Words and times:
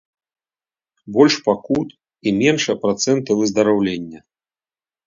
Больш 1.17 1.35
пакут, 1.49 1.87
і 2.27 2.35
меншыя 2.41 2.75
працэнты 2.87 3.31
выздараўлення. 3.45 4.19